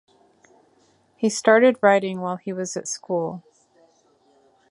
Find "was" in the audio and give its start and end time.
2.51-2.75